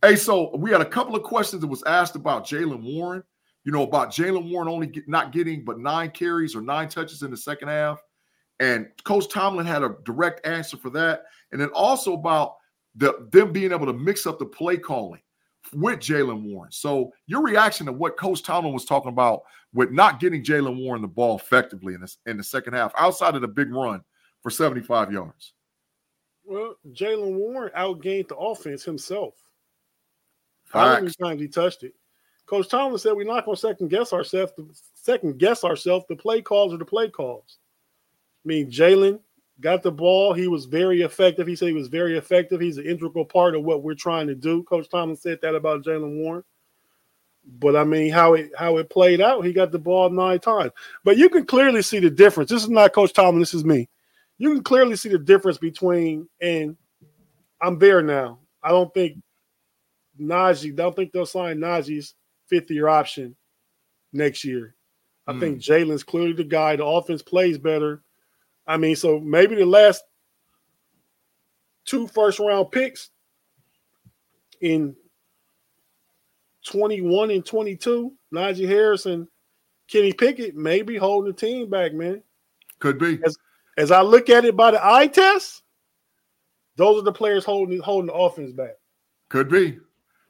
Hey, 0.00 0.16
so 0.16 0.56
we 0.56 0.70
had 0.70 0.80
a 0.80 0.86
couple 0.86 1.14
of 1.14 1.24
questions 1.24 1.60
that 1.60 1.68
was 1.68 1.82
asked 1.82 2.16
about 2.16 2.46
Jaylen 2.46 2.82
Warren. 2.82 3.22
You 3.64 3.72
know 3.72 3.82
about 3.82 4.12
Jaylen 4.12 4.50
Warren 4.50 4.68
only 4.68 4.86
get, 4.86 5.06
not 5.06 5.30
getting 5.30 5.62
but 5.62 5.78
nine 5.78 6.10
carries 6.10 6.56
or 6.56 6.62
nine 6.62 6.88
touches 6.88 7.22
in 7.22 7.30
the 7.30 7.36
second 7.36 7.68
half, 7.68 8.02
and 8.60 8.88
Coach 9.04 9.28
Tomlin 9.28 9.66
had 9.66 9.82
a 9.82 9.94
direct 10.04 10.46
answer 10.46 10.78
for 10.78 10.88
that. 10.90 11.24
And 11.52 11.60
then 11.60 11.68
also 11.74 12.14
about 12.14 12.54
the 12.94 13.28
them 13.30 13.52
being 13.52 13.72
able 13.72 13.84
to 13.84 13.92
mix 13.92 14.26
up 14.26 14.38
the 14.38 14.46
play 14.46 14.78
calling 14.78 15.20
with 15.74 16.00
Jaylen 16.00 16.42
Warren. 16.42 16.70
So 16.70 17.12
your 17.26 17.42
reaction 17.42 17.86
to 17.86 17.92
what 17.92 18.16
Coach 18.16 18.42
Tomlin 18.42 18.72
was 18.72 18.84
talking 18.84 19.10
about 19.10 19.42
with 19.72 19.90
not 19.90 20.20
getting 20.20 20.42
Jaylen 20.42 20.82
Warren 20.82 21.02
the 21.02 21.08
ball 21.08 21.36
effectively 21.36 21.94
in 21.94 22.00
this 22.00 22.18
in 22.26 22.36
the 22.36 22.44
second 22.44 22.74
half, 22.74 22.92
outside 22.96 23.34
of 23.34 23.40
the 23.40 23.48
big 23.48 23.72
run 23.72 24.02
for 24.42 24.50
75 24.50 25.12
yards. 25.12 25.52
Well, 26.44 26.76
Jalen 26.92 27.34
Warren 27.34 27.70
outgained 27.76 28.28
the 28.28 28.36
offense 28.36 28.82
himself. 28.82 29.34
How 30.70 30.94
many 30.94 31.12
times 31.20 31.40
he 31.40 31.48
touched 31.48 31.82
it? 31.82 31.94
Coach 32.46 32.68
Tomlin 32.68 32.98
said 32.98 33.12
we're 33.12 33.24
not 33.24 33.44
going 33.44 33.56
to 33.56 33.60
second 33.60 33.88
guess 33.88 34.12
ourselves. 34.12 34.52
Second 34.94 35.38
guess 35.38 35.64
ourselves. 35.64 36.06
The 36.08 36.16
play 36.16 36.40
calls 36.40 36.72
are 36.72 36.78
the 36.78 36.84
play 36.84 37.08
calls. 37.10 37.58
I 38.44 38.48
mean, 38.48 38.70
Jaylen 38.70 39.20
got 39.60 39.82
the 39.82 39.92
ball. 39.92 40.32
He 40.32 40.48
was 40.48 40.64
very 40.64 41.02
effective. 41.02 41.46
He 41.46 41.56
said 41.56 41.68
he 41.68 41.74
was 41.74 41.88
very 41.88 42.16
effective. 42.16 42.60
He's 42.60 42.78
an 42.78 42.86
integral 42.86 43.24
part 43.24 43.54
of 43.54 43.64
what 43.64 43.82
we're 43.82 43.94
trying 43.94 44.26
to 44.28 44.34
do. 44.34 44.62
Coach 44.64 44.88
Tomlin 44.88 45.16
said 45.16 45.38
that 45.42 45.54
about 45.54 45.84
Jaylen 45.84 46.22
Warren. 46.22 46.44
But 47.58 47.76
I 47.76 47.84
mean, 47.84 48.12
how 48.12 48.34
it 48.34 48.50
how 48.56 48.76
it 48.76 48.90
played 48.90 49.20
out, 49.20 49.44
he 49.44 49.52
got 49.52 49.72
the 49.72 49.78
ball 49.78 50.10
nine 50.10 50.38
times. 50.38 50.72
But 51.02 51.16
you 51.16 51.30
can 51.30 51.46
clearly 51.46 51.82
see 51.82 51.98
the 51.98 52.10
difference. 52.10 52.50
This 52.50 52.62
is 52.62 52.68
not 52.68 52.92
Coach 52.92 53.12
Tomlin. 53.14 53.40
This 53.40 53.54
is 53.54 53.64
me. 53.64 53.88
You 54.36 54.52
can 54.52 54.62
clearly 54.62 54.96
see 54.96 55.08
the 55.08 55.18
difference 55.18 55.58
between 55.58 56.28
and 56.40 56.76
I'm 57.60 57.78
there 57.78 58.02
now. 58.02 58.40
I 58.62 58.68
don't 58.68 58.92
think 58.92 59.18
Najee. 60.20 60.76
Don't 60.76 60.94
think 60.94 61.12
they'll 61.12 61.26
sign 61.26 61.58
Najee's 61.58 62.14
fifth 62.48 62.70
year 62.70 62.88
option 62.88 63.34
next 64.12 64.44
year. 64.44 64.74
I 65.26 65.32
mm. 65.32 65.40
think 65.40 65.58
Jaylen's 65.58 66.04
clearly 66.04 66.32
the 66.32 66.44
guy. 66.44 66.76
The 66.76 66.84
offense 66.84 67.22
plays 67.22 67.58
better. 67.58 68.02
I 68.68 68.76
mean, 68.76 68.94
so 68.94 69.18
maybe 69.18 69.56
the 69.56 69.64
last 69.66 70.04
two 71.86 72.06
first 72.06 72.38
round 72.38 72.70
picks 72.70 73.08
in 74.60 74.94
21 76.66 77.30
and 77.30 77.44
22, 77.44 78.12
Najee 78.32 78.68
Harris 78.68 79.06
and 79.06 79.26
Kenny 79.90 80.12
Pickett 80.12 80.54
may 80.54 80.82
be 80.82 80.98
holding 80.98 81.32
the 81.32 81.36
team 81.36 81.70
back, 81.70 81.94
man. 81.94 82.22
Could 82.78 82.98
be. 82.98 83.18
As, 83.24 83.38
as 83.78 83.90
I 83.90 84.02
look 84.02 84.28
at 84.28 84.44
it 84.44 84.54
by 84.54 84.70
the 84.72 84.86
eye 84.86 85.06
test, 85.06 85.62
those 86.76 87.00
are 87.00 87.04
the 87.04 87.12
players 87.12 87.46
holding 87.46 87.80
holding 87.80 88.08
the 88.08 88.12
offense 88.12 88.52
back. 88.52 88.76
Could 89.30 89.48
be. 89.48 89.78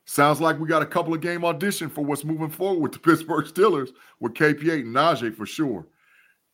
Sounds 0.04 0.40
like 0.40 0.59
we 0.59 0.68
got 0.68 0.80
a 0.80 0.87
couple 0.87 1.12
of 1.12 1.21
game 1.21 1.45
audition 1.45 1.90
for 1.90 2.02
what's 2.02 2.25
moving 2.25 2.49
forward 2.49 2.80
with 2.80 2.92
the 2.92 2.99
Pittsburgh 2.99 3.45
Steelers 3.45 3.90
with 4.21 4.33
KP8 4.33 4.80
and 4.80 4.95
Najee 4.95 5.35
for 5.35 5.45
sure. 5.45 5.87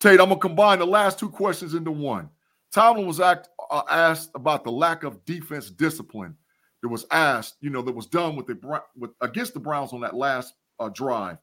Tate, 0.00 0.20
I'm 0.20 0.28
gonna 0.28 0.40
combine 0.40 0.78
the 0.78 0.86
last 0.86 1.18
two 1.18 1.28
questions 1.28 1.74
into 1.74 1.90
one. 1.90 2.28
Tomlin 2.72 3.06
was 3.06 3.20
act, 3.20 3.48
uh, 3.70 3.82
asked 3.90 4.30
about 4.34 4.64
the 4.64 4.72
lack 4.72 5.04
of 5.04 5.24
defense 5.24 5.70
discipline 5.70 6.36
that 6.82 6.88
was 6.88 7.06
asked, 7.10 7.56
you 7.60 7.70
know, 7.70 7.82
that 7.82 7.94
was 7.94 8.06
done 8.06 8.36
with 8.36 8.46
the 8.46 8.82
with 8.96 9.10
against 9.20 9.54
the 9.54 9.60
Browns 9.60 9.92
on 9.92 10.00
that 10.00 10.14
last 10.14 10.54
uh, 10.80 10.88
drive, 10.88 11.38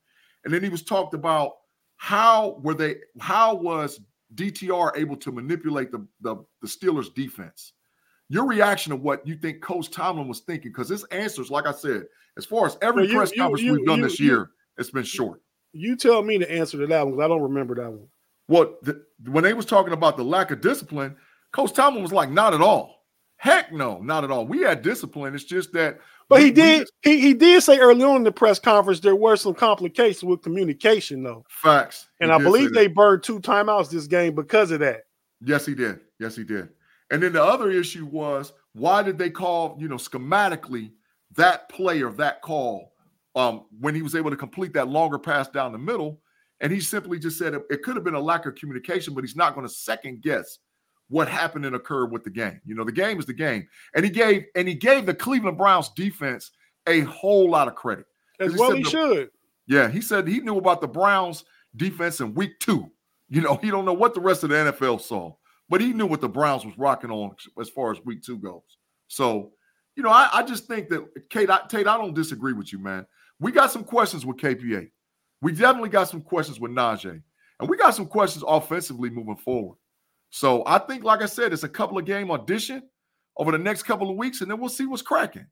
and 0.46 0.54
then 0.54 0.64
he 0.64 0.70
was 0.70 0.84
talked 0.84 1.14
about 1.14 1.54
how 1.98 2.60
were 2.62 2.74
they, 2.74 2.96
how 3.20 3.56
was 3.56 4.00
DTR 4.36 4.98
able 4.98 5.16
to 5.18 5.32
manipulate 5.32 5.92
the 5.92 6.06
the, 6.22 6.36
the 6.62 6.68
Steelers 6.68 7.14
defense? 7.14 7.74
your 8.32 8.48
reaction 8.48 8.92
to 8.92 8.96
what 8.96 9.28
you 9.28 9.36
think 9.36 9.62
Coach 9.62 9.92
Tomlin 9.92 10.26
was 10.30 10.40
thinking, 10.40 10.72
because 10.72 10.88
his 10.88 11.04
answers, 11.06 11.52
like 11.52 11.68
I 11.68 11.74
said, 11.74 12.06
as 12.38 12.46
far 12.46 12.66
as 12.66 12.78
every 12.82 13.06
you, 13.06 13.14
press 13.14 13.32
you, 13.32 13.42
conference 13.42 13.62
you, 13.62 13.74
we've 13.74 13.86
done 13.86 14.00
this 14.00 14.22
year, 14.22 14.52
it's 14.78 14.90
been 14.90 15.04
short. 15.04 15.42
You 15.74 15.98
tell 15.98 16.24
me 16.24 16.38
the 16.38 16.50
answer 16.50 16.78
to 16.78 16.88
that 16.88 17.04
one 17.06 17.16
because 17.16 17.26
I 17.26 17.28
don't 17.28 17.42
remember 17.42 17.76
that 17.76 17.92
one. 17.92 18.08
Well, 18.52 18.76
the, 18.82 19.02
when 19.28 19.46
they 19.46 19.54
was 19.54 19.66
talking 19.66 19.94
about 19.94 20.18
the 20.18 20.26
lack 20.26 20.52
of 20.52 20.60
discipline, 20.60 21.16
Coach 21.54 21.72
Tomlin 21.72 22.04
was 22.04 22.12
like, 22.12 22.30
"Not 22.30 22.54
at 22.54 22.62
all. 22.62 23.06
Heck 23.38 23.72
no, 23.72 24.00
not 24.00 24.26
at 24.26 24.30
all. 24.30 24.46
We 24.46 24.60
had 24.60 24.82
discipline. 24.82 25.34
It's 25.34 25.46
just 25.46 25.72
that." 25.72 26.00
But 26.28 26.42
he 26.42 26.52
did. 26.52 26.86
He 27.02 27.22
he 27.22 27.34
did 27.34 27.64
say 27.64 27.80
early 27.80 28.04
on 28.04 28.18
in 28.18 28.24
the 28.24 28.32
press 28.32 28.60
conference 28.60 29.00
there 29.00 29.16
were 29.16 29.38
some 29.38 29.54
complications 29.54 30.26
with 30.26 30.42
communication, 30.42 31.24
though. 31.24 31.46
Facts. 31.48 32.10
And 32.20 32.30
I 32.30 32.40
believe 32.40 32.74
they 32.74 32.88
burned 32.88 33.24
two 33.24 33.40
timeouts 33.40 33.90
this 33.90 34.06
game 34.06 34.36
because 34.36 34.72
of 34.72 34.82
that. 34.82 35.04
Yes, 35.40 35.66
he 35.66 35.74
did. 35.74 36.02
Yes, 36.20 36.36
he 36.36 36.44
did. 36.44 36.68
And 37.10 37.24
then 37.24 37.32
the 37.32 37.44
other 37.44 37.72
issue 37.72 38.06
was 38.06 38.52
why 38.74 39.02
did 39.02 39.18
they 39.18 39.30
call, 39.30 39.78
you 39.80 39.88
know, 39.88 39.96
schematically 39.96 40.92
that 41.38 41.70
play 41.70 42.02
of 42.02 42.18
that 42.18 42.42
call 42.42 42.92
um, 43.34 43.64
when 43.80 43.96
he 43.96 44.02
was 44.02 44.14
able 44.14 44.30
to 44.30 44.36
complete 44.36 44.74
that 44.74 44.90
longer 44.90 45.18
pass 45.18 45.48
down 45.48 45.72
the 45.72 45.78
middle? 45.78 46.20
And 46.62 46.72
he 46.72 46.80
simply 46.80 47.20
just 47.20 47.38
said 47.38 47.54
it, 47.54 47.64
it 47.70 47.84
could 47.84 47.96
have 47.96 48.06
been 48.06 48.16
a 48.16 48.20
lack 48.20 48.46
of 48.46 48.56
communication, 48.56 49.14
but 49.14 49.24
he's 49.24 49.36
not 49.36 49.56
going 49.56 49.68
to 49.68 49.74
second 49.74 50.22
guess 50.22 50.60
what 51.10 51.28
happened 51.28 51.66
and 51.66 51.76
occurred 51.76 52.12
with 52.12 52.24
the 52.24 52.30
game. 52.30 52.62
You 52.66 52.76
know, 52.76 52.86
the 52.86 52.92
game 52.92 53.20
is 53.20 53.26
the 53.26 53.34
game. 53.34 53.68
And 53.96 54.06
he 54.06 54.12
gave 54.12 54.46
and 54.56 54.68
he 54.68 54.76
gave 54.76 55.06
the 55.06 55.14
Cleveland 55.14 55.58
Browns 55.58 55.90
defense 55.90 56.52
a 56.88 57.02
whole 57.02 57.50
lot 57.50 57.68
of 57.68 57.76
credit. 57.76 58.06
As 58.40 58.56
well 58.56 58.72
he, 58.72 58.78
he 58.78 58.84
should. 58.84 59.30
Yeah, 59.68 59.90
he 59.90 60.02
said 60.02 60.28
he 60.28 60.40
knew 60.40 60.58
about 60.58 60.82
the 60.82 60.88
Browns 60.88 61.44
defense 61.76 62.22
in 62.22 62.34
week 62.34 62.60
two. 62.60 62.90
You 63.30 63.42
know, 63.42 63.58
he 63.62 63.70
don't 63.70 63.86
know 63.86 63.94
what 63.94 64.14
the 64.14 64.22
rest 64.22 64.44
of 64.44 64.50
the 64.50 64.56
NFL 64.56 65.02
saw 65.02 65.34
but 65.72 65.80
he 65.80 65.94
knew 65.94 66.06
what 66.06 66.20
the 66.20 66.28
Browns 66.28 66.66
was 66.66 66.78
rocking 66.78 67.10
on 67.10 67.34
as 67.60 67.70
far 67.70 67.94
as 67.94 68.04
week 68.04 68.22
two 68.22 68.38
goes. 68.38 68.62
So, 69.08 69.54
you 69.96 70.04
know, 70.04 70.10
I, 70.10 70.30
I 70.34 70.44
just 70.44 70.66
think 70.66 70.90
that 70.90 71.30
Kate, 71.30 71.50
I, 71.50 71.62
Tate, 71.70 71.88
I 71.88 71.98
don't 71.98 72.14
disagree 72.14 72.52
with 72.52 72.74
you, 72.74 72.80
man. 72.80 73.08
We 73.40 73.54
got 73.54 73.72
some 73.72 73.86
questions 73.86 74.26
with 74.26 74.36
KP8. 74.36 74.92
We 75.42 75.52
definitely 75.52 75.90
got 75.90 76.10
some 76.10 76.22
questions 76.22 76.60
with 76.60 76.72
Najee, 76.72 77.22
and 77.60 77.70
we 77.70 77.78
got 77.78 77.96
some 77.96 78.06
questions 78.06 78.44
offensively 78.48 79.10
moving 79.10 79.38
forward. 79.38 79.78
So 80.30 80.64
I 80.66 80.78
think, 80.78 81.04
like 81.04 81.22
I 81.22 81.26
said, 81.26 81.52
it's 81.52 81.64
a 81.64 81.70
couple 81.70 81.98
of 81.98 82.06
game 82.06 82.32
audition 82.32 82.84
over 83.38 83.52
the 83.52 83.58
next 83.58 83.84
couple 83.84 84.10
of 84.10 84.18
weeks, 84.18 84.42
and 84.42 84.50
then 84.50 84.60
we'll 84.60 84.70
see 84.70 84.86
what's 84.86 85.02
cracking. 85.02 85.46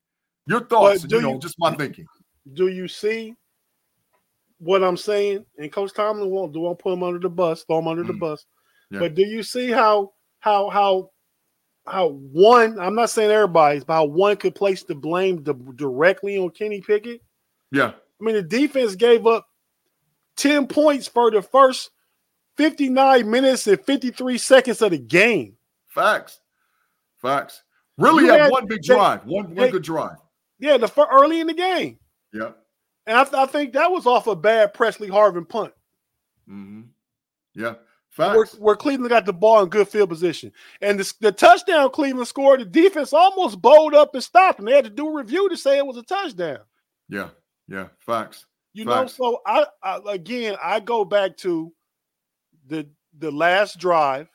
Your 0.45 0.65
thoughts, 0.65 1.05
you 1.09 1.21
know, 1.21 1.37
just 1.37 1.55
my 1.59 1.75
thinking. 1.75 2.05
Do 2.53 2.67
you 2.69 2.87
see 2.87 3.35
what 4.59 4.83
I'm 4.83 4.97
saying? 4.97 5.45
And 5.57 5.71
Coach 5.71 5.93
Tomlin 5.93 6.29
won't 6.29 6.53
do. 6.53 6.61
Won't 6.61 6.79
put 6.79 6.93
him 6.93 7.03
under 7.03 7.19
the 7.19 7.29
bus, 7.29 7.63
throw 7.63 7.79
him 7.79 7.87
under 7.87 8.03
mm 8.03 8.07
the 8.07 8.13
bus. 8.13 8.45
But 8.91 9.13
do 9.13 9.21
you 9.21 9.43
see 9.43 9.69
how 9.69 10.13
how 10.39 10.69
how 10.69 11.11
how 11.85 12.09
one? 12.09 12.79
I'm 12.79 12.95
not 12.95 13.09
saying 13.09 13.31
everybody's, 13.31 13.83
but 13.83 13.93
how 13.93 14.05
one 14.05 14.35
could 14.37 14.55
place 14.55 14.83
the 14.83 14.95
blame 14.95 15.43
directly 15.75 16.37
on 16.37 16.49
Kenny 16.51 16.81
Pickett. 16.81 17.21
Yeah, 17.71 17.91
I 17.91 18.23
mean 18.23 18.35
the 18.35 18.41
defense 18.41 18.95
gave 18.95 19.27
up 19.27 19.45
ten 20.39 20.67
points 20.67 21.07
for 21.07 21.29
the 21.31 21.41
first 21.41 21.91
59 22.57 23.29
minutes 23.29 23.67
and 23.67 23.79
53 23.79 24.37
seconds 24.37 24.81
of 24.81 24.91
the 24.91 24.97
game. 24.97 25.55
Facts, 25.87 26.39
facts. 27.21 27.63
Really 27.97 28.25
you 28.25 28.31
had, 28.31 28.51
one 28.51 28.65
big 28.67 28.81
drive, 28.81 29.25
one 29.25 29.53
one 29.55 29.71
good 29.71 29.83
drive. 29.83 30.17
Yeah, 30.59 30.77
the 30.77 31.07
early 31.11 31.41
in 31.41 31.47
the 31.47 31.53
game. 31.53 31.99
Yeah, 32.33 32.51
and 33.05 33.17
I, 33.17 33.43
I 33.43 33.45
think 33.45 33.73
that 33.73 33.91
was 33.91 34.05
off 34.05 34.27
a 34.27 34.35
bad 34.35 34.73
Pressley 34.73 35.09
Harvin 35.09 35.47
punt. 35.47 35.73
Mm-hmm. 36.49 36.81
Yeah. 37.55 37.75
Where, 38.15 38.45
where, 38.57 38.75
Cleveland 38.75 39.11
got 39.11 39.25
the 39.25 39.31
ball 39.31 39.63
in 39.63 39.69
good 39.69 39.87
field 39.87 40.09
position. 40.09 40.51
And 40.81 40.99
the, 40.99 41.13
the, 41.21 41.31
touchdown 41.31 41.89
Cleveland 41.91 42.27
scored, 42.27 42.59
the 42.59 42.65
defense 42.65 43.13
almost 43.13 43.61
bowled 43.61 43.93
up 43.93 44.13
and 44.13 44.23
stopped, 44.23 44.59
and 44.59 44.67
they 44.67 44.73
had 44.73 44.83
to 44.83 44.89
do 44.89 45.07
a 45.07 45.13
review 45.15 45.47
to 45.47 45.55
say 45.55 45.77
it 45.77 45.85
was 45.85 45.95
a 45.95 46.03
touchdown. 46.03 46.59
Yeah, 47.07 47.29
yeah, 47.69 47.87
facts. 47.99 48.45
You 48.73 48.85
facts. 48.85 49.17
know, 49.19 49.33
so 49.33 49.41
I, 49.45 49.65
I 49.83 49.99
again 50.07 50.55
I 50.63 50.79
go 50.79 51.03
back 51.05 51.37
to 51.37 51.73
the 52.67 52.87
the 53.17 53.31
last 53.31 53.79
drive 53.79 54.29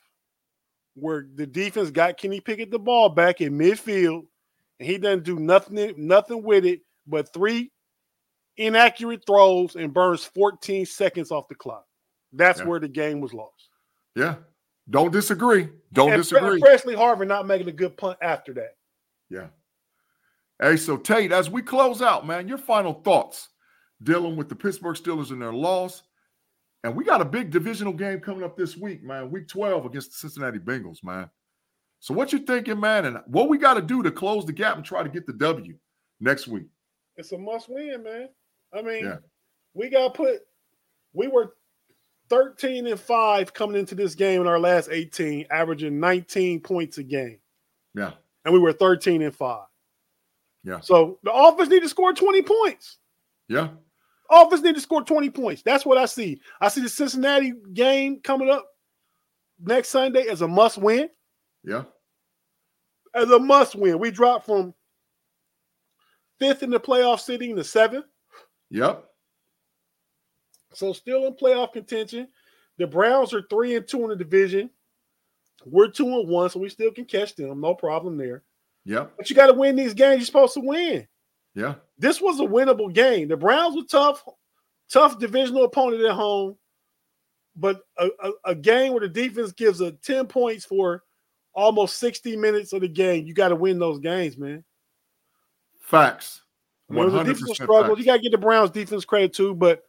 where 0.95 1.26
the 1.35 1.47
defense 1.47 1.91
got 1.91 2.17
Kenny 2.17 2.41
Pickett 2.41 2.71
the 2.71 2.79
ball 2.79 3.09
back 3.09 3.41
in 3.41 3.59
midfield, 3.59 4.26
and 4.79 4.88
he 4.88 4.99
doesn't 4.99 5.25
do 5.25 5.38
nothing, 5.38 5.95
nothing 5.97 6.43
with 6.43 6.64
it 6.64 6.81
but 7.07 7.33
three 7.33 7.71
inaccurate 8.57 9.25
throws 9.26 9.76
and 9.76 9.93
burns 9.93 10.25
14 10.25 10.87
seconds 10.87 11.31
off 11.31 11.49
the 11.49 11.55
clock. 11.55 11.85
That's 12.33 12.61
yeah. 12.61 12.67
where 12.67 12.81
the 12.81 12.88
game 12.88 13.21
was 13.21 13.35
lost. 13.35 13.71
Yeah. 14.14 14.37
Don't 14.91 15.12
disagree. 15.12 15.69
Don't 15.93 16.12
and 16.12 16.23
disagree. 16.23 16.61
Pressley 16.61 16.95
Harvin 16.95 17.26
not 17.26 17.47
making 17.47 17.69
a 17.69 17.73
good 17.73 17.97
punt 17.97 18.19
after 18.23 18.53
that. 18.55 18.76
Yeah. 19.31 19.47
Hey, 20.61 20.76
so 20.76 20.97
Tate, 20.97 21.33
as 21.33 21.50
we 21.50 21.62
close 21.62 22.03
out, 22.03 22.26
man, 22.26 22.47
your 22.47 22.59
final 22.59 22.93
thoughts 22.93 23.49
dealing 24.02 24.36
with 24.36 24.48
the 24.48 24.54
Pittsburgh 24.54 24.96
Steelers 24.96 25.30
and 25.30 25.40
their 25.40 25.52
loss. 25.52 26.02
And 26.82 26.94
we 26.94 27.04
got 27.04 27.20
a 27.20 27.24
big 27.24 27.50
divisional 27.50 27.92
game 27.92 28.20
coming 28.20 28.44
up 28.44 28.56
this 28.56 28.76
week, 28.76 29.02
man. 29.02 29.30
Week 29.30 29.48
12 29.48 29.86
against 29.86 30.10
the 30.10 30.16
Cincinnati 30.18 30.58
Bengals, 30.58 31.02
man. 31.02 31.30
So 32.00 32.12
what 32.12 32.32
you 32.32 32.40
thinking, 32.40 32.78
man? 32.78 33.06
And 33.06 33.18
what 33.26 33.48
we 33.48 33.56
got 33.56 33.74
to 33.74 33.82
do 33.82 34.02
to 34.02 34.10
close 34.10 34.44
the 34.44 34.52
gap 34.52 34.76
and 34.76 34.84
try 34.84 35.02
to 35.02 35.08
get 35.08 35.26
the 35.26 35.32
W 35.32 35.74
next 36.20 36.46
week? 36.46 36.66
It's 37.16 37.32
a 37.32 37.38
must 37.38 37.70
win, 37.70 38.02
man. 38.02 38.28
I 38.74 38.82
mean, 38.82 39.04
yeah. 39.04 39.16
we 39.72 39.88
got 39.88 40.12
put 40.12 40.40
we 41.14 41.28
were 41.28 41.54
13 42.28 42.86
and 42.86 43.00
5 43.00 43.54
coming 43.54 43.78
into 43.78 43.94
this 43.94 44.14
game 44.14 44.40
in 44.40 44.46
our 44.46 44.58
last 44.58 44.88
18, 44.90 45.46
averaging 45.50 46.00
19 46.00 46.60
points 46.60 46.98
a 46.98 47.02
game. 47.02 47.38
Yeah. 47.94 48.12
And 48.44 48.52
we 48.52 48.60
were 48.60 48.72
13 48.72 49.22
and 49.22 49.34
5. 49.34 49.64
Yeah. 50.64 50.80
So 50.80 51.18
the 51.22 51.32
offense 51.32 51.68
need 51.68 51.82
to 51.82 51.88
score 51.88 52.12
20 52.12 52.42
points. 52.42 52.98
Yeah. 53.48 53.68
Offense 54.30 54.62
need 54.62 54.74
to 54.74 54.80
score 54.80 55.02
20 55.02 55.30
points. 55.30 55.62
That's 55.62 55.84
what 55.84 55.98
I 55.98 56.06
see. 56.06 56.40
I 56.60 56.68
see 56.68 56.80
the 56.80 56.88
Cincinnati 56.88 57.52
game 57.72 58.20
coming 58.20 58.50
up 58.50 58.66
next 59.60 59.90
Sunday 59.90 60.26
as 60.28 60.42
a 60.42 60.48
must 60.48 60.78
win. 60.78 61.08
Yeah. 61.62 61.84
As 63.14 63.30
a 63.30 63.38
must 63.38 63.74
win. 63.74 63.98
We 63.98 64.10
dropped 64.10 64.46
from 64.46 64.74
fifth 66.38 66.62
in 66.62 66.70
the 66.70 66.80
playoff 66.80 67.20
sitting 67.20 67.54
to 67.56 67.64
seventh. 67.64 68.06
Yep. 68.70 69.04
So 70.72 70.92
still 70.92 71.26
in 71.26 71.34
playoff 71.34 71.72
contention. 71.72 72.28
The 72.78 72.86
Browns 72.86 73.32
are 73.32 73.44
three 73.48 73.76
and 73.76 73.86
two 73.86 74.02
in 74.02 74.08
the 74.08 74.16
division. 74.16 74.70
We're 75.64 75.88
two 75.88 76.06
and 76.06 76.28
one, 76.28 76.50
so 76.50 76.58
we 76.58 76.68
still 76.68 76.90
can 76.90 77.04
catch 77.04 77.36
them. 77.36 77.60
No 77.60 77.74
problem 77.74 78.16
there. 78.16 78.42
Yeah. 78.84 79.06
But 79.16 79.30
you 79.30 79.36
got 79.36 79.46
to 79.46 79.52
win 79.52 79.76
these 79.76 79.94
games 79.94 80.16
you're 80.16 80.26
supposed 80.26 80.54
to 80.54 80.60
win. 80.60 81.06
Yeah. 81.54 81.75
This 81.99 82.20
was 82.20 82.40
a 82.40 82.44
winnable 82.44 82.92
game. 82.92 83.28
The 83.28 83.37
Browns 83.37 83.76
were 83.76 83.84
tough, 83.88 84.25
tough 84.90 85.18
divisional 85.18 85.64
opponent 85.64 86.02
at 86.04 86.12
home, 86.12 86.56
but 87.56 87.82
a, 87.99 88.08
a, 88.23 88.30
a 88.46 88.54
game 88.54 88.92
where 88.92 89.00
the 89.00 89.08
defense 89.08 89.52
gives 89.52 89.80
a 89.80 89.92
10 89.92 90.26
points 90.26 90.64
for 90.64 91.02
almost 91.54 91.99
60 91.99 92.37
minutes 92.37 92.73
of 92.73 92.80
the 92.80 92.88
game. 92.88 93.26
You 93.26 93.34
got 93.34 93.49
to 93.49 93.56
win 93.56 93.78
those 93.78 94.00
games, 94.00 94.37
man. 94.37 94.64
Facts. 95.80 96.42
I 96.90 96.94
mean, 96.94 97.02
it 97.02 97.06
was 97.06 97.14
a 97.14 97.25
defensive 97.25 97.56
struggle. 97.56 97.99
You 97.99 98.04
got 98.04 98.16
to 98.16 98.23
get 98.23 98.32
the 98.32 98.38
Browns 98.38 98.70
defense 98.70 99.04
credit 99.04 99.32
too, 99.32 99.54
but 99.54 99.82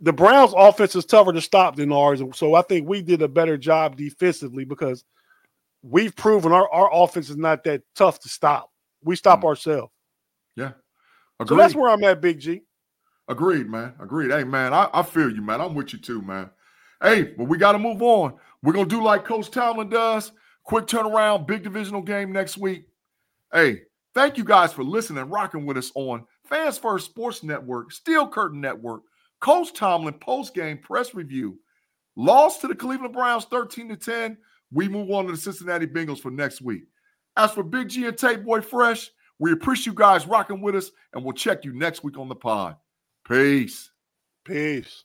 the 0.00 0.12
Browns 0.12 0.52
offense 0.56 0.94
is 0.94 1.04
tougher 1.04 1.32
to 1.32 1.40
stop 1.40 1.76
than 1.76 1.92
ours. 1.92 2.22
So 2.34 2.54
I 2.54 2.62
think 2.62 2.88
we 2.88 3.02
did 3.02 3.22
a 3.22 3.28
better 3.28 3.58
job 3.58 3.96
defensively 3.96 4.64
because 4.64 5.04
we've 5.82 6.14
proven 6.14 6.52
our, 6.52 6.70
our 6.70 6.90
offense 6.92 7.28
is 7.30 7.36
not 7.36 7.64
that 7.64 7.82
tough 7.96 8.20
to 8.20 8.28
stop. 8.28 8.70
We 9.02 9.16
stop 9.16 9.42
mm. 9.42 9.44
ourselves. 9.44 9.92
Agreed. 11.40 11.48
So 11.48 11.56
that's 11.56 11.74
where 11.74 11.90
I'm 11.90 12.02
at, 12.04 12.20
Big 12.20 12.40
G. 12.40 12.62
Agreed, 13.28 13.68
man. 13.68 13.94
Agreed. 14.00 14.30
Hey, 14.30 14.44
man, 14.44 14.72
I, 14.72 14.88
I 14.92 15.02
feel 15.02 15.30
you, 15.30 15.42
man. 15.42 15.60
I'm 15.60 15.74
with 15.74 15.92
you 15.92 15.98
too, 15.98 16.22
man. 16.22 16.50
Hey, 17.02 17.22
but 17.22 17.44
we 17.44 17.58
got 17.58 17.72
to 17.72 17.78
move 17.78 18.02
on. 18.02 18.34
We're 18.62 18.72
going 18.72 18.88
to 18.88 18.96
do 18.96 19.02
like 19.02 19.24
Coach 19.24 19.50
Tomlin 19.50 19.88
does. 19.88 20.32
Quick 20.64 20.86
turnaround, 20.86 21.46
big 21.46 21.62
divisional 21.62 22.02
game 22.02 22.32
next 22.32 22.58
week. 22.58 22.86
Hey, 23.52 23.82
thank 24.14 24.36
you 24.36 24.44
guys 24.44 24.72
for 24.72 24.82
listening 24.82 25.22
and 25.22 25.30
rocking 25.30 25.64
with 25.64 25.78
us 25.78 25.92
on 25.94 26.26
Fans 26.44 26.76
First 26.76 27.06
Sports 27.06 27.42
Network, 27.42 27.92
Steel 27.92 28.28
Curtain 28.28 28.60
Network, 28.60 29.02
Coach 29.40 29.72
Tomlin 29.72 30.14
post 30.14 30.54
game 30.54 30.78
press 30.78 31.14
review. 31.14 31.58
Lost 32.16 32.60
to 32.62 32.68
the 32.68 32.74
Cleveland 32.74 33.14
Browns 33.14 33.44
13 33.44 33.90
to 33.90 33.96
10. 33.96 34.36
We 34.72 34.88
move 34.88 35.10
on 35.10 35.26
to 35.26 35.32
the 35.32 35.38
Cincinnati 35.38 35.86
Bengals 35.86 36.20
for 36.20 36.30
next 36.30 36.60
week. 36.60 36.82
As 37.36 37.52
for 37.52 37.62
Big 37.62 37.88
G 37.88 38.06
and 38.06 38.18
Tate 38.18 38.44
Boy 38.44 38.60
Fresh, 38.60 39.10
we 39.38 39.52
appreciate 39.52 39.86
you 39.86 39.94
guys 39.94 40.26
rocking 40.26 40.60
with 40.60 40.74
us, 40.74 40.90
and 41.12 41.24
we'll 41.24 41.32
check 41.32 41.64
you 41.64 41.72
next 41.72 42.02
week 42.02 42.18
on 42.18 42.28
the 42.28 42.34
pod. 42.34 42.76
Peace. 43.26 43.90
Peace. 44.44 45.04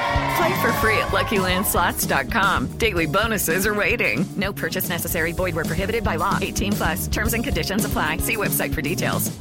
Play 0.37 0.61
for 0.61 0.71
free 0.73 0.97
at 0.97 1.09
LuckyLandSlots.com. 1.09 2.77
Daily 2.77 3.07
bonuses 3.07 3.65
are 3.65 3.73
waiting. 3.75 4.25
No 4.37 4.53
purchase 4.53 4.89
necessary. 4.89 5.33
Void 5.33 5.55
where 5.55 5.65
prohibited 5.65 6.03
by 6.03 6.15
law. 6.17 6.37
18 6.41 6.73
plus. 6.73 7.07
Terms 7.07 7.33
and 7.33 7.43
conditions 7.43 7.85
apply. 7.85 8.17
See 8.17 8.37
website 8.37 8.73
for 8.73 8.81
details. 8.81 9.31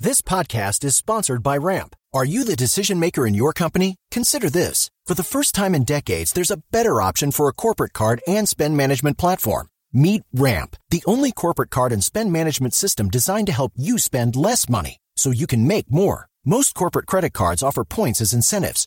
This 0.00 0.22
podcast 0.22 0.84
is 0.84 0.94
sponsored 0.94 1.42
by 1.42 1.56
Ramp. 1.56 1.96
Are 2.14 2.24
you 2.24 2.44
the 2.44 2.54
decision 2.54 3.00
maker 3.00 3.26
in 3.26 3.34
your 3.34 3.52
company? 3.52 3.96
Consider 4.12 4.48
this. 4.48 4.90
For 5.06 5.14
the 5.14 5.24
first 5.24 5.56
time 5.56 5.74
in 5.74 5.82
decades, 5.82 6.32
there's 6.32 6.52
a 6.52 6.62
better 6.70 7.00
option 7.02 7.32
for 7.32 7.48
a 7.48 7.52
corporate 7.52 7.94
card 7.94 8.22
and 8.28 8.48
spend 8.48 8.76
management 8.76 9.18
platform. 9.18 9.66
Meet 9.92 10.22
Ramp, 10.32 10.76
the 10.90 11.02
only 11.04 11.32
corporate 11.32 11.70
card 11.70 11.90
and 11.90 12.04
spend 12.04 12.30
management 12.32 12.74
system 12.74 13.08
designed 13.08 13.48
to 13.48 13.52
help 13.52 13.72
you 13.74 13.98
spend 13.98 14.36
less 14.36 14.68
money 14.68 14.98
so 15.16 15.32
you 15.32 15.48
can 15.48 15.66
make 15.66 15.90
more. 15.90 16.28
Most 16.44 16.74
corporate 16.74 17.06
credit 17.06 17.32
cards 17.32 17.62
offer 17.62 17.84
points 17.84 18.20
as 18.20 18.32
incentives, 18.32 18.86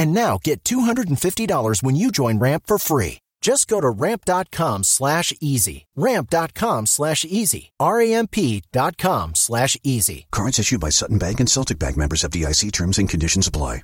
And 0.00 0.14
now 0.14 0.38
get 0.42 0.64
$250 0.64 1.82
when 1.82 1.94
you 1.94 2.10
join 2.10 2.38
Ramp 2.38 2.62
for 2.66 2.78
free. 2.78 3.18
Just 3.42 3.68
go 3.68 3.82
to 3.82 3.90
ramp.com 3.90 4.82
slash 4.84 5.34
easy. 5.42 5.84
Ramp.com 5.94 6.86
slash 6.86 7.26
easy. 7.26 7.70
R-A-M-P.com 7.78 9.34
slash 9.34 9.76
easy. 9.84 10.26
Currents 10.32 10.58
issued 10.58 10.80
by 10.80 10.88
Sutton 10.88 11.18
Bank 11.18 11.38
and 11.38 11.50
Celtic 11.50 11.78
Bank 11.78 11.98
members 11.98 12.24
of 12.24 12.30
DIC 12.30 12.72
terms 12.72 12.96
and 12.96 13.10
conditions 13.10 13.46
apply. 13.46 13.82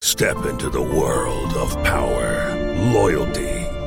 Step 0.00 0.46
into 0.46 0.70
the 0.70 0.80
world 0.80 1.52
of 1.54 1.74
power, 1.82 2.54
loyalty 2.92 3.55